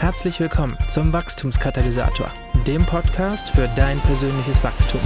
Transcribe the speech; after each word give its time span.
Herzlich 0.00 0.40
willkommen 0.40 0.78
zum 0.88 1.12
Wachstumskatalysator, 1.12 2.32
dem 2.66 2.86
Podcast 2.86 3.50
für 3.50 3.68
dein 3.76 4.00
persönliches 4.00 4.64
Wachstum. 4.64 5.00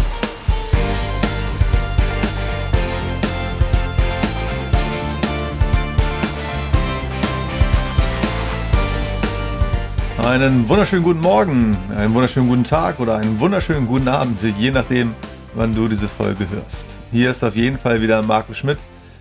Einen 10.19 10.69
wunderschönen 10.69 11.03
guten 11.03 11.19
Morgen, 11.19 11.77
einen 11.97 12.15
wunderschönen 12.15 12.49
guten 12.49 12.63
Tag 12.63 13.01
oder 13.01 13.17
einen 13.17 13.41
wunderschönen 13.41 13.89
guten 13.89 14.07
Abend, 14.07 14.41
je 14.43 14.71
nachdem, 14.71 15.17
wann 15.55 15.75
du 15.75 15.89
diese 15.89 16.07
Folge 16.07 16.49
hörst. 16.49 16.87
Hier 17.11 17.33
ist 17.33 17.43
auf 17.43 17.57
jeden 17.57 17.79
Fall 17.79 18.01
wieder 18.01 18.23
Marco 18.23 18.55
Schmidt, 18.55 18.79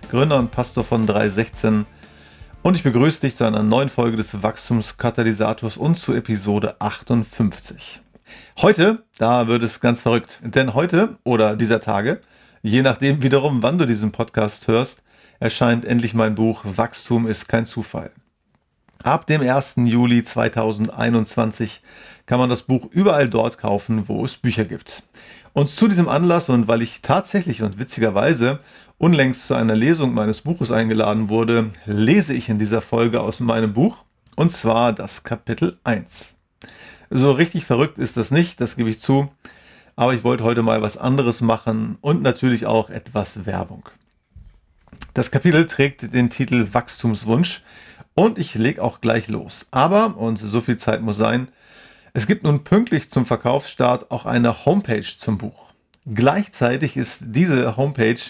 Gründer 0.08 0.38
und 0.38 0.52
Pastor 0.52 0.84
von 0.84 1.04
316 1.04 1.84
und 2.64 2.78
ich 2.78 2.82
begrüße 2.82 3.20
dich 3.20 3.36
zu 3.36 3.44
einer 3.44 3.62
neuen 3.62 3.90
Folge 3.90 4.16
des 4.16 4.42
Wachstumskatalysators 4.42 5.76
und 5.76 5.96
zu 5.96 6.14
Episode 6.14 6.80
58. 6.80 8.00
Heute, 8.56 9.04
da 9.18 9.48
wird 9.48 9.62
es 9.62 9.80
ganz 9.80 10.00
verrückt, 10.00 10.38
denn 10.42 10.72
heute 10.72 11.18
oder 11.24 11.56
dieser 11.56 11.80
Tage, 11.80 12.22
je 12.62 12.80
nachdem 12.80 13.22
wiederum, 13.22 13.62
wann 13.62 13.76
du 13.76 13.86
diesen 13.86 14.12
Podcast 14.12 14.66
hörst, 14.66 15.02
erscheint 15.40 15.84
endlich 15.84 16.14
mein 16.14 16.34
Buch 16.34 16.62
Wachstum 16.64 17.26
ist 17.26 17.48
kein 17.48 17.66
Zufall. 17.66 18.10
Ab 19.02 19.26
dem 19.26 19.42
1. 19.42 19.74
Juli 19.84 20.22
2021 20.22 21.82
kann 22.24 22.38
man 22.38 22.48
das 22.48 22.62
Buch 22.62 22.86
überall 22.90 23.28
dort 23.28 23.58
kaufen, 23.58 24.08
wo 24.08 24.24
es 24.24 24.38
Bücher 24.38 24.64
gibt. 24.64 25.02
Und 25.52 25.68
zu 25.68 25.86
diesem 25.86 26.08
Anlass 26.08 26.48
und 26.48 26.66
weil 26.66 26.80
ich 26.80 27.02
tatsächlich 27.02 27.62
und 27.62 27.78
witzigerweise 27.78 28.60
unlängst 28.98 29.46
zu 29.46 29.54
einer 29.54 29.74
Lesung 29.74 30.14
meines 30.14 30.42
Buches 30.42 30.70
eingeladen 30.70 31.28
wurde, 31.28 31.70
lese 31.86 32.34
ich 32.34 32.48
in 32.48 32.58
dieser 32.58 32.80
Folge 32.80 33.20
aus 33.20 33.40
meinem 33.40 33.72
Buch, 33.72 33.96
und 34.36 34.50
zwar 34.50 34.92
das 34.92 35.22
Kapitel 35.22 35.78
1. 35.84 36.36
So 37.10 37.32
richtig 37.32 37.64
verrückt 37.64 37.98
ist 37.98 38.16
das 38.16 38.30
nicht, 38.30 38.60
das 38.60 38.76
gebe 38.76 38.90
ich 38.90 39.00
zu, 39.00 39.30
aber 39.96 40.14
ich 40.14 40.24
wollte 40.24 40.44
heute 40.44 40.62
mal 40.62 40.82
was 40.82 40.96
anderes 40.96 41.40
machen 41.40 41.98
und 42.00 42.22
natürlich 42.22 42.66
auch 42.66 42.90
etwas 42.90 43.46
Werbung. 43.46 43.88
Das 45.12 45.30
Kapitel 45.30 45.66
trägt 45.66 46.12
den 46.12 46.30
Titel 46.30 46.68
Wachstumswunsch 46.72 47.62
und 48.14 48.38
ich 48.38 48.54
lege 48.54 48.82
auch 48.82 49.00
gleich 49.00 49.28
los. 49.28 49.66
Aber, 49.70 50.16
und 50.16 50.38
so 50.38 50.60
viel 50.60 50.76
Zeit 50.76 51.02
muss 51.02 51.16
sein, 51.16 51.48
es 52.12 52.26
gibt 52.26 52.44
nun 52.44 52.64
pünktlich 52.64 53.10
zum 53.10 53.26
Verkaufsstart 53.26 54.10
auch 54.10 54.24
eine 54.24 54.64
Homepage 54.64 55.02
zum 55.02 55.38
Buch. 55.38 55.73
Gleichzeitig 56.06 56.96
ist 56.96 57.24
diese 57.26 57.76
Homepage 57.76 58.20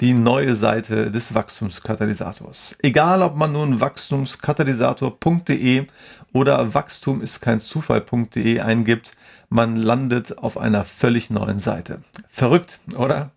die 0.00 0.14
neue 0.14 0.54
Seite 0.54 1.10
des 1.10 1.34
Wachstumskatalysators. 1.34 2.76
Egal, 2.80 3.22
ob 3.22 3.36
man 3.36 3.52
nun 3.52 3.80
wachstumskatalysator.de 3.80 5.86
oder 6.32 6.74
wachstum 6.74 7.22
ist 7.22 7.40
kein 7.40 7.60
Zufall.de 7.60 8.60
eingibt, 8.60 9.12
man 9.48 9.76
landet 9.76 10.38
auf 10.38 10.58
einer 10.58 10.84
völlig 10.84 11.30
neuen 11.30 11.58
Seite. 11.58 12.02
Verrückt, 12.28 12.80
oder? 12.96 13.30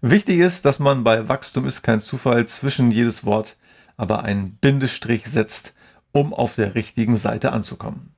Wichtig 0.00 0.38
ist, 0.38 0.64
dass 0.64 0.78
man 0.78 1.04
bei 1.04 1.28
Wachstum 1.28 1.66
ist 1.66 1.82
kein 1.82 2.00
Zufall 2.00 2.46
zwischen 2.46 2.90
jedes 2.90 3.24
Wort 3.24 3.56
aber 4.00 4.24
einen 4.24 4.52
Bindestrich 4.52 5.26
setzt, 5.26 5.74
um 6.10 6.32
auf 6.32 6.54
der 6.54 6.74
richtigen 6.74 7.16
Seite 7.16 7.52
anzukommen. 7.52 8.14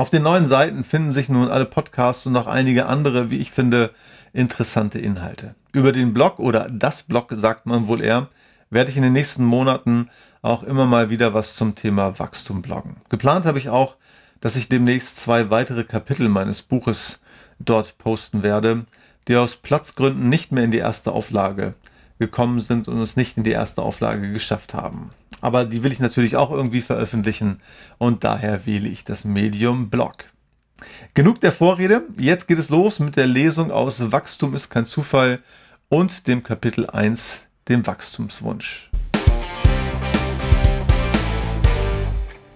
Auf 0.00 0.08
den 0.08 0.22
neuen 0.22 0.46
Seiten 0.46 0.82
finden 0.82 1.12
sich 1.12 1.28
nun 1.28 1.48
alle 1.48 1.66
Podcasts 1.66 2.24
und 2.24 2.32
noch 2.32 2.46
einige 2.46 2.86
andere, 2.86 3.30
wie 3.30 3.36
ich 3.36 3.50
finde, 3.50 3.90
interessante 4.32 4.98
Inhalte. 4.98 5.54
Über 5.72 5.92
den 5.92 6.14
Blog 6.14 6.38
oder 6.38 6.68
das 6.72 7.02
Blog, 7.02 7.30
sagt 7.32 7.66
man 7.66 7.86
wohl 7.86 8.00
eher, 8.00 8.30
werde 8.70 8.90
ich 8.90 8.96
in 8.96 9.02
den 9.02 9.12
nächsten 9.12 9.44
Monaten 9.44 10.08
auch 10.40 10.62
immer 10.62 10.86
mal 10.86 11.10
wieder 11.10 11.34
was 11.34 11.54
zum 11.54 11.74
Thema 11.74 12.18
Wachstum 12.18 12.62
bloggen. 12.62 12.96
Geplant 13.10 13.44
habe 13.44 13.58
ich 13.58 13.68
auch, 13.68 13.96
dass 14.40 14.56
ich 14.56 14.70
demnächst 14.70 15.20
zwei 15.20 15.50
weitere 15.50 15.84
Kapitel 15.84 16.30
meines 16.30 16.62
Buches 16.62 17.20
dort 17.58 17.98
posten 17.98 18.42
werde, 18.42 18.86
die 19.28 19.36
aus 19.36 19.56
Platzgründen 19.56 20.30
nicht 20.30 20.50
mehr 20.50 20.64
in 20.64 20.70
die 20.70 20.78
erste 20.78 21.12
Auflage 21.12 21.74
gekommen 22.18 22.60
sind 22.60 22.88
und 22.88 23.02
es 23.02 23.16
nicht 23.16 23.36
in 23.36 23.44
die 23.44 23.50
erste 23.50 23.82
Auflage 23.82 24.32
geschafft 24.32 24.72
haben. 24.72 25.10
Aber 25.40 25.64
die 25.64 25.82
will 25.82 25.92
ich 25.92 26.00
natürlich 26.00 26.36
auch 26.36 26.50
irgendwie 26.50 26.82
veröffentlichen 26.82 27.60
und 27.98 28.24
daher 28.24 28.66
wähle 28.66 28.88
ich 28.88 29.04
das 29.04 29.24
Medium 29.24 29.90
Blog. 29.90 30.24
Genug 31.14 31.40
der 31.40 31.52
Vorrede, 31.52 32.04
jetzt 32.18 32.48
geht 32.48 32.58
es 32.58 32.70
los 32.70 33.00
mit 33.00 33.16
der 33.16 33.26
Lesung 33.26 33.70
aus 33.70 34.12
Wachstum 34.12 34.54
ist 34.54 34.70
kein 34.70 34.86
Zufall 34.86 35.40
und 35.88 36.26
dem 36.26 36.42
Kapitel 36.42 36.88
1, 36.88 37.42
dem 37.68 37.86
Wachstumswunsch. 37.86 38.90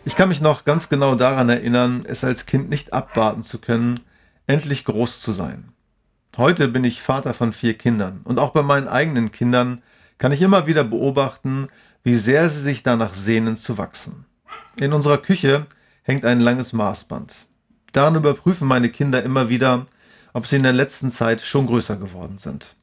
Ich 0.07 0.17
kann 0.17 0.29
mich 0.29 0.41
noch 0.41 0.65
ganz 0.65 0.89
genau 0.91 1.15
daran 1.15 1.49
erinnern, 1.49 2.05
es 2.07 2.25
als 2.25 2.47
Kind 2.47 2.69
nicht 2.69 2.93
abwarten 2.93 3.43
zu 3.43 3.59
können, 3.59 4.01
endlich 4.47 4.85
groß 4.85 5.21
zu 5.21 5.33
sein. 5.33 5.71
Heute 6.37 6.69
bin 6.69 6.85
ich 6.85 7.01
Vater 7.01 7.33
von 7.33 7.53
vier 7.53 7.75
Kindern 7.75 8.21
und 8.25 8.39
auch 8.39 8.51
bei 8.51 8.63
meinen 8.63 8.89
eigenen 8.89 9.33
Kindern 9.33 9.83
kann 10.19 10.33
ich 10.33 10.43
immer 10.43 10.67
wieder 10.67 10.85
beobachten, 10.85 11.69
wie 12.05 12.15
sehr 12.15 12.51
sie 12.51 12.61
sich 12.61 12.83
danach 12.83 13.15
sehnen 13.15 13.57
zu 13.57 13.79
wachsen. 13.79 14.27
In 14.79 14.93
unserer 14.93 15.19
Küche 15.19 15.67
hängt 16.03 16.25
ein 16.25 16.39
langes 16.39 16.73
Maßband. 16.73 17.35
Daran 17.93 18.15
überprüfen 18.15 18.69
meine 18.69 18.91
Kinder 18.91 19.23
immer 19.23 19.49
wieder, 19.49 19.87
ob 20.35 20.47
sie 20.47 20.57
in 20.57 20.63
der 20.63 20.73
letzten 20.73 21.11
Zeit 21.11 21.41
schon 21.41 21.67
größer 21.67 21.97
geworden 21.97 22.39
sind. 22.39 22.77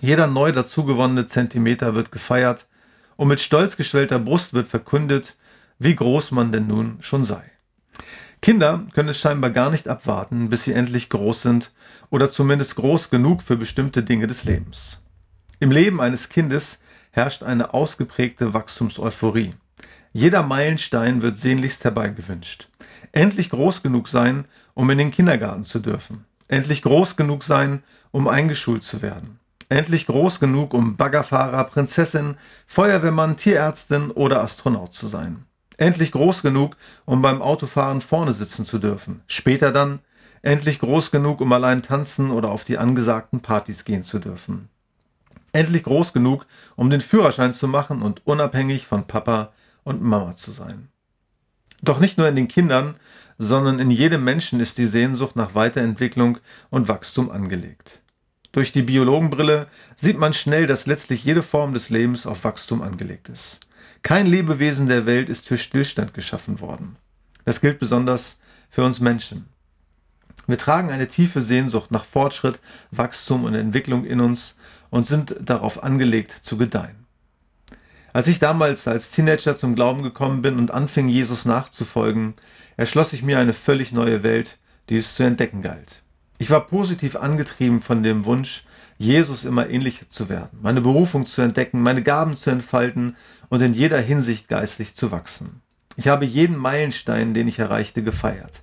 Jeder 0.00 0.26
neu 0.26 0.52
dazugewonnene 0.52 1.26
Zentimeter 1.26 1.94
wird 1.94 2.10
gefeiert 2.10 2.66
und 3.16 3.28
mit 3.28 3.40
stolz 3.40 3.76
geschwellter 3.76 4.18
Brust 4.18 4.54
wird 4.54 4.68
verkündet, 4.68 5.36
wie 5.78 5.94
groß 5.94 6.30
man 6.30 6.50
denn 6.50 6.66
nun 6.66 6.98
schon 7.00 7.24
sei. 7.24 7.42
Kinder 8.40 8.86
können 8.94 9.08
es 9.08 9.18
scheinbar 9.18 9.50
gar 9.50 9.70
nicht 9.70 9.88
abwarten, 9.88 10.48
bis 10.48 10.64
sie 10.64 10.72
endlich 10.72 11.10
groß 11.10 11.42
sind 11.42 11.72
oder 12.10 12.30
zumindest 12.30 12.76
groß 12.76 13.10
genug 13.10 13.42
für 13.42 13.56
bestimmte 13.56 14.04
Dinge 14.04 14.28
des 14.28 14.44
Lebens. 14.44 15.02
Im 15.58 15.72
Leben 15.72 16.00
eines 16.00 16.28
Kindes 16.28 16.78
herrscht 17.18 17.42
eine 17.42 17.74
ausgeprägte 17.74 18.54
Wachstumseuphorie. 18.54 19.54
Jeder 20.12 20.44
Meilenstein 20.44 21.20
wird 21.20 21.36
sehnlichst 21.36 21.82
herbeigewünscht. 21.82 22.68
Endlich 23.10 23.50
groß 23.50 23.82
genug 23.82 24.06
sein, 24.06 24.44
um 24.74 24.88
in 24.90 24.98
den 24.98 25.10
Kindergarten 25.10 25.64
zu 25.64 25.80
dürfen. 25.80 26.24
Endlich 26.46 26.80
groß 26.82 27.16
genug 27.16 27.42
sein, 27.42 27.82
um 28.12 28.28
eingeschult 28.28 28.84
zu 28.84 29.02
werden. 29.02 29.40
Endlich 29.68 30.06
groß 30.06 30.38
genug, 30.38 30.72
um 30.72 30.96
Baggerfahrer, 30.96 31.64
Prinzessin, 31.64 32.36
Feuerwehrmann, 32.66 33.36
Tierärztin 33.36 34.12
oder 34.12 34.40
Astronaut 34.40 34.94
zu 34.94 35.08
sein 35.08 35.44
endlich 35.78 36.10
groß 36.12 36.42
genug, 36.42 36.76
um 37.06 37.22
beim 37.22 37.40
Autofahren 37.40 38.02
vorne 38.02 38.32
sitzen 38.32 38.66
zu 38.66 38.78
dürfen. 38.78 39.22
Später 39.28 39.70
dann 39.72 40.00
endlich 40.42 40.80
groß 40.80 41.10
genug, 41.10 41.40
um 41.40 41.52
allein 41.52 41.82
tanzen 41.82 42.30
oder 42.30 42.50
auf 42.50 42.64
die 42.64 42.78
angesagten 42.78 43.40
Partys 43.40 43.84
gehen 43.84 44.02
zu 44.02 44.18
dürfen. 44.18 44.68
Endlich 45.52 45.82
groß 45.82 46.12
genug, 46.12 46.46
um 46.76 46.90
den 46.90 47.00
Führerschein 47.00 47.52
zu 47.52 47.68
machen 47.68 48.02
und 48.02 48.26
unabhängig 48.26 48.86
von 48.86 49.06
Papa 49.06 49.52
und 49.82 50.02
Mama 50.02 50.36
zu 50.36 50.52
sein. 50.52 50.88
Doch 51.82 52.00
nicht 52.00 52.18
nur 52.18 52.28
in 52.28 52.36
den 52.36 52.48
Kindern, 52.48 52.96
sondern 53.38 53.78
in 53.78 53.90
jedem 53.90 54.24
Menschen 54.24 54.60
ist 54.60 54.78
die 54.78 54.86
Sehnsucht 54.86 55.36
nach 55.36 55.54
Weiterentwicklung 55.54 56.38
und 56.70 56.88
Wachstum 56.88 57.30
angelegt. 57.30 58.02
Durch 58.52 58.72
die 58.72 58.82
Biologenbrille 58.82 59.68
sieht 59.94 60.18
man 60.18 60.32
schnell, 60.32 60.66
dass 60.66 60.86
letztlich 60.86 61.24
jede 61.24 61.42
Form 61.42 61.74
des 61.74 61.90
Lebens 61.90 62.26
auf 62.26 62.44
Wachstum 62.44 62.82
angelegt 62.82 63.28
ist. 63.28 63.60
Kein 64.02 64.26
Lebewesen 64.26 64.88
der 64.88 65.06
Welt 65.06 65.28
ist 65.28 65.46
für 65.46 65.58
Stillstand 65.58 66.14
geschaffen 66.14 66.60
worden. 66.60 66.96
Das 67.44 67.60
gilt 67.60 67.78
besonders 67.78 68.38
für 68.70 68.84
uns 68.84 69.00
Menschen. 69.00 69.48
Wir 70.46 70.58
tragen 70.58 70.90
eine 70.90 71.08
tiefe 71.08 71.42
Sehnsucht 71.42 71.90
nach 71.90 72.04
Fortschritt, 72.04 72.58
Wachstum 72.90 73.44
und 73.44 73.54
Entwicklung 73.54 74.04
in 74.04 74.20
uns 74.20 74.54
und 74.90 75.06
sind 75.06 75.36
darauf 75.40 75.82
angelegt 75.82 76.32
zu 76.42 76.56
gedeihen. 76.56 77.06
Als 78.12 78.26
ich 78.26 78.38
damals 78.38 78.88
als 78.88 79.10
Teenager 79.10 79.56
zum 79.56 79.74
Glauben 79.74 80.02
gekommen 80.02 80.42
bin 80.42 80.56
und 80.58 80.70
anfing, 80.70 81.08
Jesus 81.08 81.44
nachzufolgen, 81.44 82.34
erschloss 82.76 83.12
ich 83.12 83.22
mir 83.22 83.38
eine 83.38 83.52
völlig 83.52 83.92
neue 83.92 84.22
Welt, 84.22 84.58
die 84.88 84.96
es 84.96 85.14
zu 85.14 85.22
entdecken 85.22 85.62
galt. 85.62 86.02
Ich 86.38 86.50
war 86.50 86.66
positiv 86.66 87.16
angetrieben 87.16 87.82
von 87.82 88.02
dem 88.02 88.24
Wunsch, 88.24 88.64
Jesus 88.96 89.44
immer 89.44 89.68
ähnlicher 89.68 90.08
zu 90.08 90.28
werden, 90.28 90.58
meine 90.62 90.80
Berufung 90.80 91.26
zu 91.26 91.42
entdecken, 91.42 91.82
meine 91.82 92.02
Gaben 92.02 92.36
zu 92.36 92.50
entfalten 92.50 93.16
und 93.48 93.62
in 93.62 93.74
jeder 93.74 94.00
Hinsicht 94.00 94.48
geistlich 94.48 94.94
zu 94.94 95.10
wachsen. 95.10 95.62
Ich 95.96 96.08
habe 96.08 96.24
jeden 96.24 96.56
Meilenstein, 96.56 97.34
den 97.34 97.48
ich 97.48 97.58
erreichte, 97.58 98.02
gefeiert. 98.02 98.62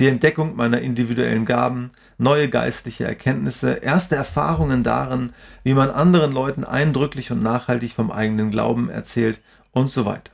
Die 0.00 0.06
Entdeckung 0.06 0.56
meiner 0.56 0.80
individuellen 0.80 1.44
Gaben, 1.44 1.90
neue 2.16 2.48
geistliche 2.48 3.04
Erkenntnisse, 3.04 3.72
erste 3.74 4.16
Erfahrungen 4.16 4.82
darin, 4.82 5.34
wie 5.62 5.74
man 5.74 5.90
anderen 5.90 6.32
Leuten 6.32 6.64
eindrücklich 6.64 7.30
und 7.30 7.42
nachhaltig 7.42 7.92
vom 7.92 8.10
eigenen 8.10 8.50
Glauben 8.50 8.88
erzählt 8.88 9.42
und 9.72 9.90
so 9.90 10.06
weiter. 10.06 10.32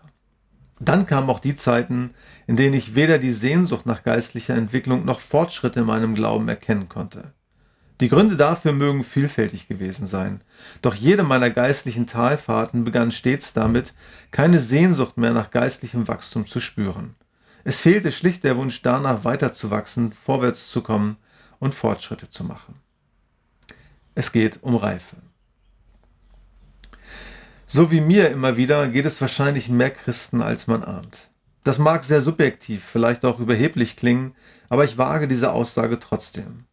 Dann 0.78 1.04
kamen 1.04 1.28
auch 1.28 1.40
die 1.40 1.56
Zeiten, 1.56 2.14
in 2.46 2.54
denen 2.54 2.74
ich 2.74 2.94
weder 2.94 3.18
die 3.18 3.32
Sehnsucht 3.32 3.86
nach 3.86 4.04
geistlicher 4.04 4.54
Entwicklung 4.54 5.04
noch 5.04 5.18
Fortschritt 5.18 5.74
in 5.74 5.84
meinem 5.84 6.14
Glauben 6.14 6.48
erkennen 6.48 6.88
konnte. 6.88 7.32
Die 8.00 8.08
Gründe 8.08 8.36
dafür 8.36 8.72
mögen 8.72 9.02
vielfältig 9.02 9.66
gewesen 9.66 10.06
sein, 10.06 10.42
doch 10.80 10.94
jede 10.94 11.24
meiner 11.24 11.50
geistlichen 11.50 12.06
Talfahrten 12.06 12.84
begann 12.84 13.10
stets 13.10 13.52
damit, 13.52 13.94
keine 14.30 14.60
Sehnsucht 14.60 15.16
mehr 15.16 15.32
nach 15.32 15.50
geistlichem 15.50 16.06
Wachstum 16.06 16.46
zu 16.46 16.60
spüren. 16.60 17.16
Es 17.68 17.80
fehlte 17.80 18.12
schlicht 18.12 18.44
der 18.44 18.56
Wunsch 18.56 18.80
danach, 18.82 19.24
weiterzuwachsen, 19.24 20.12
vorwärts 20.12 20.70
zu 20.70 20.82
kommen 20.82 21.16
und 21.58 21.74
Fortschritte 21.74 22.30
zu 22.30 22.44
machen. 22.44 22.76
Es 24.14 24.30
geht 24.30 24.62
um 24.62 24.76
Reife. 24.76 25.16
So 27.66 27.90
wie 27.90 28.00
mir 28.00 28.30
immer 28.30 28.56
wieder 28.56 28.86
geht 28.86 29.04
es 29.04 29.20
wahrscheinlich 29.20 29.68
mehr 29.68 29.90
Christen, 29.90 30.42
als 30.42 30.68
man 30.68 30.84
ahnt. 30.84 31.28
Das 31.64 31.78
mag 31.78 32.04
sehr 32.04 32.22
subjektiv, 32.22 32.84
vielleicht 32.84 33.24
auch 33.24 33.40
überheblich 33.40 33.96
klingen, 33.96 34.36
aber 34.68 34.84
ich 34.84 34.96
wage 34.96 35.26
diese 35.26 35.50
Aussage 35.50 35.98
trotzdem. 35.98 36.66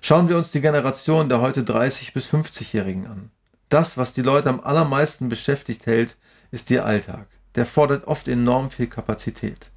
Schauen 0.00 0.30
wir 0.30 0.38
uns 0.38 0.50
die 0.50 0.62
Generation 0.62 1.28
der 1.28 1.42
heute 1.42 1.62
30 1.62 2.14
bis 2.14 2.26
50-Jährigen 2.32 3.06
an. 3.06 3.30
Das, 3.68 3.98
was 3.98 4.14
die 4.14 4.22
Leute 4.22 4.48
am 4.48 4.60
allermeisten 4.60 5.28
beschäftigt 5.28 5.84
hält, 5.84 6.16
ist 6.50 6.70
ihr 6.70 6.86
Alltag. 6.86 7.26
Der 7.54 7.66
fordert 7.66 8.06
oft 8.06 8.28
enorm 8.28 8.70
viel 8.70 8.86
Kapazität. 8.86 9.70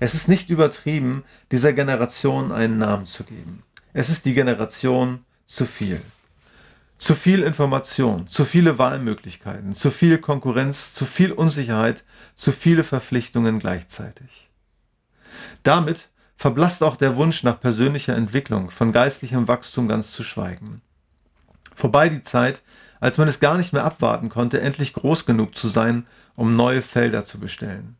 Es 0.00 0.14
ist 0.14 0.28
nicht 0.28 0.50
übertrieben, 0.50 1.24
dieser 1.52 1.72
Generation 1.72 2.52
einen 2.52 2.78
Namen 2.78 3.06
zu 3.06 3.24
geben. 3.24 3.62
Es 3.92 4.08
ist 4.08 4.24
die 4.24 4.34
Generation 4.34 5.24
zu 5.46 5.66
viel. 5.66 6.00
Zu 6.98 7.14
viel 7.14 7.42
Information, 7.42 8.28
zu 8.28 8.44
viele 8.44 8.78
Wahlmöglichkeiten, 8.78 9.74
zu 9.74 9.90
viel 9.90 10.18
Konkurrenz, 10.18 10.94
zu 10.94 11.04
viel 11.06 11.32
Unsicherheit, 11.32 12.04
zu 12.34 12.52
viele 12.52 12.84
Verpflichtungen 12.84 13.58
gleichzeitig. 13.58 14.48
Damit 15.62 16.08
verblasst 16.36 16.82
auch 16.82 16.96
der 16.96 17.16
Wunsch 17.16 17.42
nach 17.42 17.60
persönlicher 17.60 18.16
Entwicklung, 18.16 18.70
von 18.70 18.92
geistlichem 18.92 19.48
Wachstum 19.48 19.88
ganz 19.88 20.12
zu 20.12 20.22
schweigen. 20.22 20.82
Vorbei 21.74 22.08
die 22.08 22.22
Zeit, 22.22 22.62
als 23.00 23.18
man 23.18 23.28
es 23.28 23.40
gar 23.40 23.56
nicht 23.56 23.72
mehr 23.72 23.84
abwarten 23.84 24.28
konnte, 24.28 24.60
endlich 24.60 24.92
groß 24.92 25.26
genug 25.26 25.56
zu 25.56 25.68
sein, 25.68 26.06
um 26.36 26.56
neue 26.56 26.82
Felder 26.82 27.24
zu 27.24 27.38
bestellen. 27.38 27.96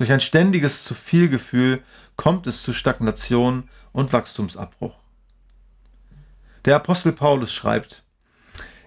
Durch 0.00 0.12
ein 0.12 0.20
ständiges 0.20 0.82
zu 0.82 0.94
viel 0.94 1.28
Gefühl 1.28 1.82
kommt 2.16 2.46
es 2.46 2.62
zu 2.62 2.72
Stagnation 2.72 3.68
und 3.92 4.14
Wachstumsabbruch. 4.14 4.94
Der 6.64 6.76
Apostel 6.76 7.12
Paulus 7.12 7.52
schreibt, 7.52 8.02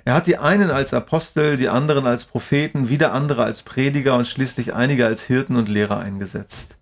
er 0.05 0.15
hat 0.15 0.25
die 0.25 0.39
einen 0.39 0.71
als 0.71 0.91
Apostel, 0.91 1.57
die 1.57 1.69
anderen 1.69 2.07
als 2.07 2.25
Propheten, 2.25 2.89
wieder 2.89 3.13
andere 3.13 3.43
als 3.43 3.61
Prediger 3.61 4.17
und 4.17 4.25
schließlich 4.25 4.73
einige 4.73 5.05
als 5.05 5.21
Hirten 5.21 5.55
und 5.55 5.69
Lehrer 5.69 5.99
eingesetzt. 5.99 6.77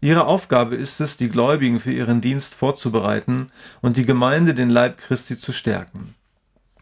Ihre 0.00 0.26
Aufgabe 0.26 0.76
ist 0.76 1.00
es, 1.00 1.16
die 1.16 1.28
Gläubigen 1.28 1.80
für 1.80 1.92
ihren 1.92 2.20
Dienst 2.20 2.54
vorzubereiten 2.54 3.50
und 3.80 3.96
die 3.96 4.06
Gemeinde, 4.06 4.54
den 4.54 4.70
Leib 4.70 4.98
Christi, 4.98 5.40
zu 5.40 5.50
stärken. 5.50 6.14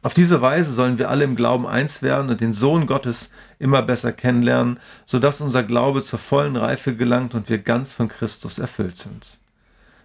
Auf 0.02 0.14
diese 0.14 0.41
Weise 0.41 0.73
sollen 0.73 0.99
wir 0.99 1.11
alle 1.11 1.25
im 1.25 1.37
Glauben 1.37 1.67
eins 1.67 2.00
werden 2.02 2.31
und 2.31 2.41
den 2.41 2.52
Sohn 2.52 2.87
Gottes 2.87 3.31
immer 3.58 3.82
besser 3.82 4.12
kennenlernen, 4.12 4.81
sodass 5.05 5.41
unser 5.41 5.62
Glaube 5.62 6.02
zur 6.02 6.19
vollen 6.19 6.56
Reife 6.56 6.97
gelangt 6.97 7.35
und 7.35 7.49
wir 7.49 7.58
ganz 7.58 7.93
von 7.93 8.08
Christus 8.08 8.58
erfüllt 8.58 8.97
sind 8.97 9.41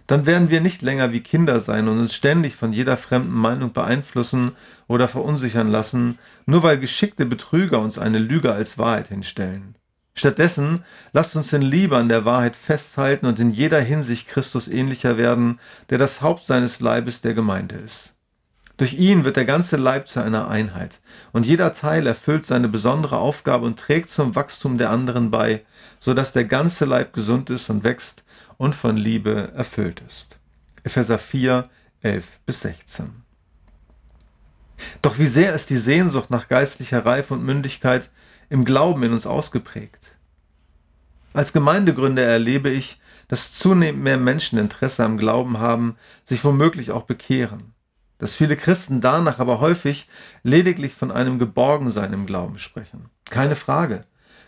dann 0.06 0.26
werden 0.26 0.50
wir 0.50 0.60
nicht 0.60 0.82
länger 0.82 1.12
wie 1.12 1.20
Kinder 1.20 1.60
sein 1.60 1.88
und 1.88 1.98
uns 1.98 2.14
ständig 2.14 2.54
von 2.54 2.72
jeder 2.72 2.96
fremden 2.96 3.34
Meinung 3.34 3.72
beeinflussen 3.72 4.52
oder 4.86 5.08
verunsichern 5.08 5.68
lassen, 5.68 6.18
nur 6.46 6.62
weil 6.62 6.78
geschickte 6.78 7.26
Betrüger 7.26 7.80
uns 7.80 7.98
eine 7.98 8.18
Lüge 8.18 8.52
als 8.52 8.78
Wahrheit 8.78 9.08
hinstellen. 9.08 9.74
Stattdessen 10.14 10.84
lasst 11.12 11.36
uns 11.36 11.52
in 11.52 11.62
Liebe 11.62 11.96
an 11.96 12.08
der 12.08 12.24
Wahrheit 12.24 12.56
festhalten 12.56 13.26
und 13.26 13.38
in 13.38 13.50
jeder 13.50 13.80
Hinsicht 13.80 14.28
Christus 14.28 14.68
ähnlicher 14.68 15.18
werden, 15.18 15.58
der 15.90 15.98
das 15.98 16.22
Haupt 16.22 16.46
seines 16.46 16.80
Leibes 16.80 17.20
der 17.20 17.34
Gemeinde 17.34 17.74
ist. 17.74 18.15
Durch 18.76 18.92
ihn 18.92 19.24
wird 19.24 19.36
der 19.36 19.46
ganze 19.46 19.76
Leib 19.76 20.06
zu 20.06 20.20
einer 20.20 20.48
Einheit, 20.48 21.00
und 21.32 21.46
jeder 21.46 21.72
Teil 21.72 22.06
erfüllt 22.06 22.44
seine 22.44 22.68
besondere 22.68 23.18
Aufgabe 23.18 23.64
und 23.64 23.78
trägt 23.78 24.10
zum 24.10 24.34
Wachstum 24.34 24.76
der 24.76 24.90
anderen 24.90 25.30
bei, 25.30 25.64
so 25.98 26.12
dass 26.12 26.32
der 26.32 26.44
ganze 26.44 26.84
Leib 26.84 27.14
gesund 27.14 27.48
ist 27.48 27.70
und 27.70 27.84
wächst 27.84 28.22
und 28.58 28.74
von 28.74 28.96
Liebe 28.98 29.52
erfüllt 29.54 30.02
ist. 30.06 30.38
Epheser 30.82 31.18
4, 31.18 31.68
11 32.02 32.38
bis 32.44 32.60
16. 32.60 33.22
Doch 35.00 35.18
wie 35.18 35.26
sehr 35.26 35.54
ist 35.54 35.70
die 35.70 35.78
Sehnsucht 35.78 36.30
nach 36.30 36.48
geistlicher 36.48 37.06
Reife 37.06 37.32
und 37.32 37.42
Mündigkeit 37.42 38.10
im 38.50 38.66
Glauben 38.66 39.02
in 39.04 39.12
uns 39.12 39.26
ausgeprägt? 39.26 40.16
Als 41.32 41.54
Gemeindegründer 41.54 42.22
erlebe 42.22 42.68
ich, 42.68 43.00
dass 43.28 43.52
zunehmend 43.52 44.02
mehr 44.02 44.18
Menschen 44.18 44.58
Interesse 44.58 45.02
am 45.04 45.16
Glauben 45.16 45.58
haben, 45.58 45.96
sich 46.24 46.44
womöglich 46.44 46.90
auch 46.90 47.02
bekehren. 47.02 47.74
Dass 48.18 48.34
viele 48.34 48.56
Christen 48.56 49.00
danach 49.00 49.38
aber 49.38 49.60
häufig 49.60 50.08
lediglich 50.42 50.94
von 50.94 51.10
einem 51.10 51.38
Geborgensein 51.38 52.12
im 52.12 52.26
Glauben 52.26 52.58
sprechen. 52.58 53.10
Keine 53.30 53.56
Frage. 53.56 54.04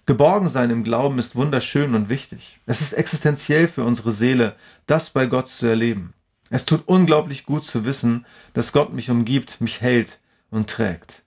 Geborgensein 0.06 0.70
im 0.70 0.84
Glauben 0.84 1.18
ist 1.18 1.36
wunderschön 1.36 1.94
und 1.94 2.08
wichtig. 2.08 2.60
Es 2.64 2.80
ist 2.80 2.94
existenziell 2.94 3.68
für 3.68 3.84
unsere 3.84 4.10
Seele, 4.10 4.56
das 4.86 5.10
bei 5.10 5.26
Gott 5.26 5.48
zu 5.48 5.66
erleben. 5.66 6.14
Es 6.48 6.64
tut 6.64 6.88
unglaublich 6.88 7.44
gut 7.44 7.64
zu 7.64 7.84
wissen, 7.84 8.24
dass 8.54 8.72
Gott 8.72 8.92
mich 8.92 9.10
umgibt, 9.10 9.60
mich 9.60 9.82
hält 9.82 10.18
und 10.50 10.70
trägt. 10.70 11.24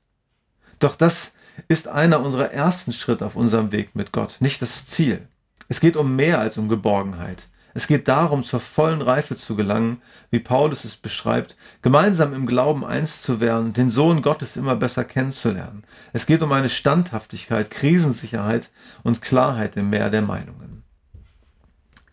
Doch 0.80 0.96
das 0.96 1.34
ist 1.68 1.88
einer 1.88 2.22
unserer 2.22 2.52
ersten 2.52 2.92
Schritte 2.92 3.26
auf 3.26 3.36
unserem 3.36 3.72
Weg 3.72 3.96
mit 3.96 4.12
Gott, 4.12 4.38
nicht 4.40 4.62
das 4.64 4.88
Ziel. 4.88 5.28
Es 5.68 5.80
geht 5.80 5.96
um 5.96 6.16
mehr 6.16 6.40
als 6.40 6.58
um 6.58 6.68
Geborgenheit. 6.68 7.48
Es 7.74 7.88
geht 7.88 8.08
darum, 8.08 8.44
zur 8.44 8.60
vollen 8.60 9.02
Reife 9.02 9.36
zu 9.36 9.56
gelangen, 9.56 10.02
wie 10.30 10.40
Paulus 10.40 10.84
es 10.84 10.98
beschreibt, 10.98 11.56
gemeinsam 11.82 12.34
im 12.34 12.46
Glauben 12.46 12.86
eins 12.86 13.22
zu 13.22 13.40
werden, 13.40 13.74
den 13.74 13.90
Sohn 13.90 14.22
Gottes 14.22 14.58
immer 14.58 14.76
besser 14.76 15.04
kennenzulernen. 15.06 15.84
Es 16.14 16.26
geht 16.26 16.42
um 16.42 16.52
eine 16.52 16.70
Standhaftigkeit, 16.70 17.72
Krisensicherheit 17.72 18.70
und 19.04 19.22
Klarheit 19.22 19.78
im 19.78 19.90
Meer 19.90 20.10
der 20.10 20.22
Meinungen. 20.22 20.84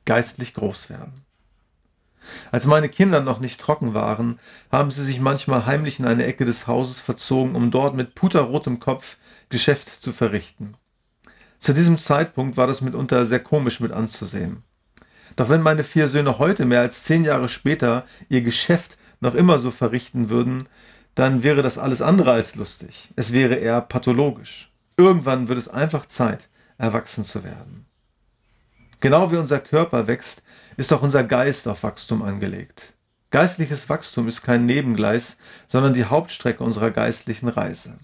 Geistlich 0.05 0.55
groß 0.55 0.91
werden. 0.91 1.25
Als 2.51 2.67
meine 2.67 2.89
Kinder 2.89 3.21
noch 3.21 3.41
nicht 3.41 3.61
trocken 3.61 3.95
waren, 3.95 4.39
haben 4.71 4.91
sie 4.91 5.05
sich 5.05 5.21
manchmal 5.21 5.67
heimlich 5.67 5.99
in 5.99 6.05
eine 6.05 6.25
Ecke 6.25 6.45
des 6.45 6.67
Hauses 6.67 7.01
verzogen, 7.01 7.55
um 7.55 7.71
dort 7.71 7.95
mit 7.95 8.15
puterrotem 8.15 8.81
Kopf 8.81 9.17
Geschäft 9.49 10.03
zu 10.03 10.13
verrichten. 10.13 10.75
Zu 11.59 11.73
diesem 11.73 11.99
Zeitpunkt 11.99 12.57
war 12.57 12.67
das 12.67 12.83
mitunter 12.83 13.27
sehr 13.27 13.41
komisch 13.41 13.81
mit 13.81 13.93
anzusehen. 13.93 14.63
Doch 15.39 15.49
wenn 15.49 15.63
meine 15.63 15.85
vier 15.85 16.09
Söhne 16.09 16.41
heute, 16.41 16.65
mehr 16.65 16.81
als 16.81 17.05
zehn 17.05 17.25
Jahre 17.25 17.49
später, 17.49 18.05
ihr 18.29 18.41
Geschäft 18.41 18.99
noch 19.21 19.37
immer 19.37 19.61
so 19.61 19.71
verrichten 19.71 20.31
würden, 20.31 20.67
dann 21.15 21.45
wäre 21.45 21.63
das 21.63 21.79
alles 21.79 22.03
andere 22.03 22.33
als 22.33 22.57
lustig. 22.57 23.11
Es 23.15 23.33
wäre 23.33 23.55
eher 23.55 23.81
pathologisch. 23.81 24.73
Irgendwann 24.97 25.47
wird 25.47 25.61
es 25.61 25.69
einfach 25.69 26.07
Zeit, 26.07 26.49
erwachsen 26.77 27.25
zu 27.25 27.45
werden. 27.45 27.87
Genau 28.99 29.31
wie 29.31 29.37
unser 29.37 29.61
Körper 29.61 30.09
wächst, 30.09 30.43
ist 30.77 30.93
auch 30.93 31.03
unser 31.03 31.23
Geist 31.23 31.69
auf 31.69 31.85
Wachstum 31.85 32.23
angelegt. 32.23 32.95
Geistliches 33.31 33.89
Wachstum 33.89 34.27
ist 34.27 34.43
kein 34.43 34.67
Nebengleis, 34.67 35.39
sondern 35.69 35.95
die 35.95 36.07
Hauptstrecke 36.07 36.65
unserer 36.65 36.91
geistlichen 36.91 37.49
Reise. 37.49 37.97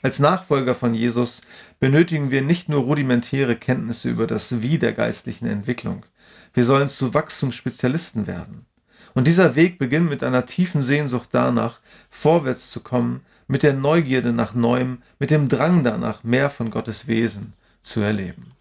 Als 0.00 0.18
Nachfolger 0.18 0.74
von 0.74 0.94
Jesus 0.94 1.42
benötigen 1.78 2.30
wir 2.30 2.40
nicht 2.40 2.70
nur 2.70 2.80
rudimentäre 2.80 3.56
Kenntnisse 3.56 4.08
über 4.08 4.26
das 4.26 4.62
Wie 4.62 4.78
der 4.78 4.94
geistlichen 4.94 5.46
Entwicklung. 5.46 6.06
Wir 6.54 6.64
sollen 6.64 6.88
zu 6.88 7.14
Wachstumsspezialisten 7.14 8.26
werden. 8.26 8.66
Und 9.14 9.26
dieser 9.26 9.54
Weg 9.56 9.78
beginnt 9.78 10.08
mit 10.08 10.22
einer 10.22 10.46
tiefen 10.46 10.82
Sehnsucht 10.82 11.30
danach, 11.32 11.80
vorwärts 12.10 12.70
zu 12.70 12.80
kommen, 12.80 13.24
mit 13.48 13.62
der 13.62 13.72
Neugierde 13.72 14.32
nach 14.32 14.54
Neuem, 14.54 15.02
mit 15.18 15.30
dem 15.30 15.48
Drang 15.48 15.82
danach, 15.82 16.22
mehr 16.22 16.50
von 16.50 16.70
Gottes 16.70 17.06
Wesen 17.06 17.54
zu 17.82 18.00
erleben. 18.00 18.52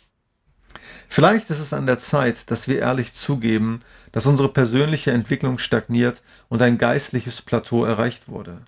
Vielleicht 1.07 1.49
ist 1.49 1.59
es 1.59 1.73
an 1.73 1.85
der 1.85 1.97
Zeit, 1.97 2.51
dass 2.51 2.67
wir 2.67 2.79
ehrlich 2.79 3.13
zugeben, 3.13 3.81
dass 4.11 4.25
unsere 4.25 4.49
persönliche 4.49 5.11
Entwicklung 5.11 5.57
stagniert 5.57 6.21
und 6.49 6.61
ein 6.61 6.77
geistliches 6.77 7.41
Plateau 7.41 7.83
erreicht 7.83 8.27
wurde. 8.27 8.61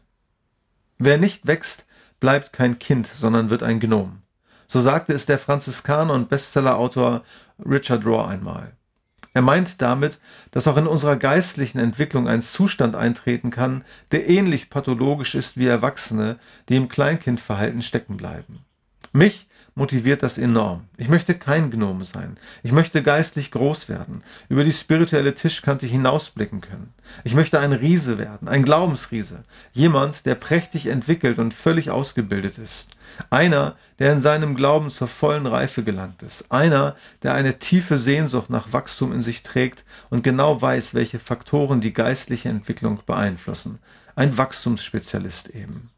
Wer 0.97 1.17
nicht 1.17 1.47
wächst, 1.47 1.85
bleibt 2.19 2.53
kein 2.53 2.79
Kind, 2.79 3.07
sondern 3.07 3.49
wird 3.49 3.63
ein 3.63 3.79
Gnom. 3.79 4.21
So 4.67 4.81
sagte 4.81 5.13
es 5.13 5.25
der 5.25 5.39
Franziskaner 5.39 6.13
und 6.13 6.29
Bestsellerautor 6.29 7.23
Richard 7.63 8.05
Rohr 8.05 8.27
einmal. 8.27 8.73
Er 9.33 9.41
meint 9.41 9.81
damit, 9.81 10.19
dass 10.51 10.67
auch 10.67 10.77
in 10.77 10.87
unserer 10.87 11.15
geistlichen 11.15 11.79
Entwicklung 11.79 12.27
ein 12.27 12.41
Zustand 12.41 12.95
eintreten 12.95 13.49
kann, 13.49 13.83
der 14.11 14.29
ähnlich 14.29 14.69
pathologisch 14.69 15.35
ist 15.35 15.57
wie 15.57 15.67
Erwachsene, 15.67 16.37
die 16.67 16.75
im 16.75 16.89
Kleinkindverhalten 16.89 17.81
stecken 17.81 18.17
bleiben. 18.17 18.65
Mich 19.11 19.47
motiviert 19.75 20.21
das 20.21 20.37
enorm. 20.37 20.87
Ich 20.97 21.07
möchte 21.07 21.33
kein 21.33 21.71
Gnome 21.71 22.03
sein. 22.03 22.37
Ich 22.61 22.71
möchte 22.71 23.01
geistlich 23.01 23.51
groß 23.51 23.87
werden, 23.87 24.21
über 24.49 24.63
die 24.63 24.71
spirituelle 24.71 25.33
Tischkante 25.33 25.85
hinausblicken 25.85 26.61
können. 26.61 26.93
Ich 27.23 27.33
möchte 27.33 27.59
ein 27.59 27.71
Riese 27.71 28.17
werden, 28.17 28.47
ein 28.47 28.63
Glaubensriese, 28.63 29.43
jemand, 29.71 30.25
der 30.25 30.35
prächtig 30.35 30.87
entwickelt 30.87 31.39
und 31.39 31.53
völlig 31.53 31.89
ausgebildet 31.89 32.57
ist. 32.57 32.89
Einer, 33.29 33.75
der 33.99 34.13
in 34.13 34.21
seinem 34.21 34.55
Glauben 34.55 34.89
zur 34.89 35.07
vollen 35.07 35.45
Reife 35.45 35.83
gelangt 35.83 36.21
ist. 36.21 36.51
Einer, 36.51 36.95
der 37.23 37.33
eine 37.33 37.59
tiefe 37.59 37.97
Sehnsucht 37.97 38.49
nach 38.49 38.73
Wachstum 38.73 39.13
in 39.13 39.21
sich 39.21 39.41
trägt 39.41 39.85
und 40.09 40.23
genau 40.23 40.61
weiß, 40.61 40.93
welche 40.93 41.19
Faktoren 41.19 41.81
die 41.81 41.93
geistliche 41.93 42.49
Entwicklung 42.49 42.99
beeinflussen. 43.05 43.79
Ein 44.15 44.37
Wachstumsspezialist 44.37 45.49
eben. 45.49 45.89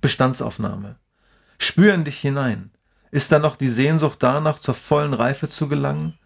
Bestandsaufnahme. 0.00 0.96
Spür 1.62 1.92
in 1.92 2.04
dich 2.04 2.18
hinein. 2.18 2.70
Ist 3.10 3.30
da 3.30 3.38
noch 3.38 3.54
die 3.54 3.68
Sehnsucht 3.68 4.22
danach, 4.22 4.60
zur 4.60 4.72
vollen 4.72 5.12
Reife 5.12 5.46
zu 5.46 5.68
gelangen? 5.68 6.18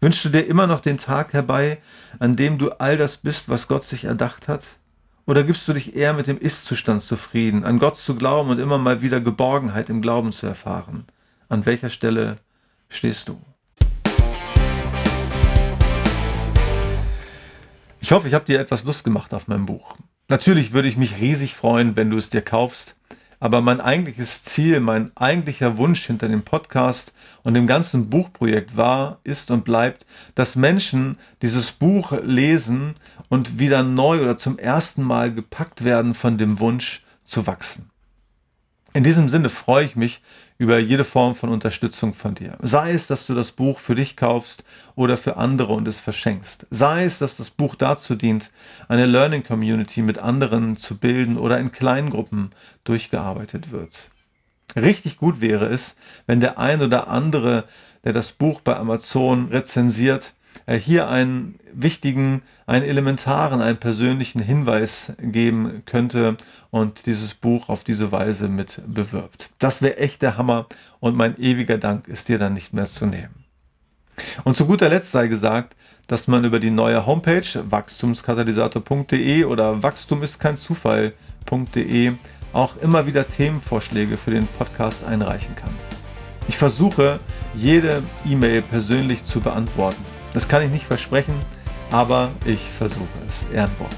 Wünschst 0.00 0.24
du 0.24 0.30
dir 0.30 0.40
immer 0.40 0.66
noch 0.66 0.80
den 0.80 0.98
Tag 0.98 1.32
herbei, 1.32 1.78
an 2.18 2.34
dem 2.34 2.58
du 2.58 2.70
all 2.70 2.96
das 2.96 3.18
bist, 3.18 3.48
was 3.48 3.68
Gott 3.68 3.84
sich 3.84 4.02
erdacht 4.02 4.48
hat? 4.48 4.64
Oder 5.26 5.44
gibst 5.44 5.68
du 5.68 5.74
dich 5.74 5.94
eher 5.94 6.12
mit 6.12 6.26
dem 6.26 6.38
Ist-Zustand 6.38 7.02
zufrieden, 7.02 7.64
an 7.64 7.78
Gott 7.78 7.98
zu 7.98 8.16
glauben 8.16 8.50
und 8.50 8.58
immer 8.58 8.78
mal 8.78 9.00
wieder 9.00 9.20
Geborgenheit 9.20 9.90
im 9.90 10.02
Glauben 10.02 10.32
zu 10.32 10.48
erfahren? 10.48 11.04
An 11.48 11.66
welcher 11.66 11.88
Stelle 11.88 12.38
stehst 12.88 13.28
du? 13.28 13.40
Ich 18.00 18.10
hoffe, 18.10 18.26
ich 18.26 18.34
habe 18.34 18.44
dir 18.44 18.58
etwas 18.58 18.82
Lust 18.82 19.04
gemacht 19.04 19.32
auf 19.34 19.46
mein 19.46 19.66
Buch. 19.66 19.94
Natürlich 20.28 20.72
würde 20.72 20.88
ich 20.88 20.96
mich 20.96 21.20
riesig 21.20 21.54
freuen, 21.54 21.94
wenn 21.94 22.10
du 22.10 22.16
es 22.16 22.30
dir 22.30 22.42
kaufst. 22.42 22.96
Aber 23.42 23.62
mein 23.62 23.80
eigentliches 23.80 24.42
Ziel, 24.42 24.80
mein 24.80 25.10
eigentlicher 25.16 25.78
Wunsch 25.78 26.06
hinter 26.06 26.28
dem 26.28 26.42
Podcast 26.42 27.14
und 27.42 27.54
dem 27.54 27.66
ganzen 27.66 28.10
Buchprojekt 28.10 28.76
war, 28.76 29.18
ist 29.24 29.50
und 29.50 29.64
bleibt, 29.64 30.04
dass 30.34 30.56
Menschen 30.56 31.16
dieses 31.40 31.72
Buch 31.72 32.12
lesen 32.22 32.96
und 33.30 33.58
wieder 33.58 33.82
neu 33.82 34.20
oder 34.20 34.36
zum 34.36 34.58
ersten 34.58 35.02
Mal 35.02 35.32
gepackt 35.32 35.84
werden 35.84 36.14
von 36.14 36.36
dem 36.36 36.60
Wunsch 36.60 37.02
zu 37.24 37.46
wachsen. 37.46 37.90
In 38.92 39.04
diesem 39.04 39.30
Sinne 39.30 39.48
freue 39.48 39.86
ich 39.86 39.96
mich 39.96 40.20
über 40.60 40.78
jede 40.78 41.04
Form 41.04 41.36
von 41.36 41.48
Unterstützung 41.48 42.12
von 42.12 42.34
dir. 42.34 42.58
Sei 42.60 42.92
es, 42.92 43.06
dass 43.06 43.26
du 43.26 43.34
das 43.34 43.50
Buch 43.50 43.78
für 43.78 43.94
dich 43.94 44.14
kaufst 44.14 44.62
oder 44.94 45.16
für 45.16 45.38
andere 45.38 45.72
und 45.72 45.88
es 45.88 46.00
verschenkst. 46.00 46.66
Sei 46.68 47.04
es, 47.04 47.18
dass 47.18 47.34
das 47.34 47.48
Buch 47.48 47.74
dazu 47.74 48.14
dient, 48.14 48.50
eine 48.86 49.06
Learning 49.06 49.42
Community 49.42 50.02
mit 50.02 50.18
anderen 50.18 50.76
zu 50.76 50.98
bilden 50.98 51.38
oder 51.38 51.58
in 51.58 51.72
Kleingruppen 51.72 52.50
durchgearbeitet 52.84 53.72
wird. 53.72 54.10
Richtig 54.76 55.16
gut 55.16 55.40
wäre 55.40 55.64
es, 55.64 55.96
wenn 56.26 56.40
der 56.40 56.58
ein 56.58 56.82
oder 56.82 57.08
andere, 57.08 57.64
der 58.04 58.12
das 58.12 58.32
Buch 58.32 58.60
bei 58.60 58.76
Amazon 58.76 59.48
rezensiert, 59.48 60.34
hier 60.66 61.08
einen 61.08 61.58
wichtigen, 61.72 62.42
einen 62.66 62.84
elementaren, 62.84 63.60
einen 63.60 63.78
persönlichen 63.78 64.40
Hinweis 64.40 65.12
geben 65.20 65.82
könnte 65.86 66.36
und 66.70 67.06
dieses 67.06 67.34
Buch 67.34 67.68
auf 67.68 67.84
diese 67.84 68.12
Weise 68.12 68.48
mit 68.48 68.80
bewirbt. 68.86 69.50
Das 69.58 69.82
wäre 69.82 69.98
echt 69.98 70.22
der 70.22 70.36
Hammer 70.36 70.66
und 71.00 71.16
mein 71.16 71.38
ewiger 71.40 71.78
Dank 71.78 72.08
ist 72.08 72.28
dir 72.28 72.38
dann 72.38 72.54
nicht 72.54 72.72
mehr 72.72 72.86
zu 72.86 73.06
nehmen. 73.06 73.44
Und 74.44 74.56
zu 74.56 74.66
guter 74.66 74.88
Letzt 74.88 75.12
sei 75.12 75.28
gesagt, 75.28 75.76
dass 76.06 76.28
man 76.28 76.44
über 76.44 76.60
die 76.60 76.70
neue 76.70 77.06
Homepage 77.06 77.46
wachstumskatalysator.de 77.70 79.44
oder 79.44 79.82
wachstum 79.82 80.22
ist 80.22 80.38
kein 80.38 80.56
Zufall.de 80.56 82.12
auch 82.52 82.76
immer 82.78 83.06
wieder 83.06 83.28
Themenvorschläge 83.28 84.16
für 84.16 84.32
den 84.32 84.46
Podcast 84.46 85.04
einreichen 85.04 85.54
kann. 85.54 85.74
Ich 86.48 86.58
versuche, 86.58 87.20
jede 87.54 88.02
E-Mail 88.26 88.62
persönlich 88.62 89.24
zu 89.24 89.40
beantworten. 89.40 90.04
Das 90.32 90.48
kann 90.48 90.62
ich 90.62 90.70
nicht 90.70 90.86
versprechen, 90.86 91.34
aber 91.90 92.30
ich 92.44 92.70
versuche 92.70 93.06
es. 93.26 93.46
Ehrenwort. 93.52 93.90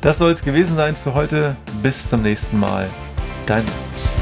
Das 0.00 0.18
soll 0.18 0.32
es 0.32 0.42
gewesen 0.42 0.76
sein 0.76 0.96
für 0.96 1.14
heute. 1.14 1.56
Bis 1.82 2.08
zum 2.08 2.22
nächsten 2.22 2.58
Mal. 2.58 2.88
Dein 3.46 3.64
Markus. 3.64 4.15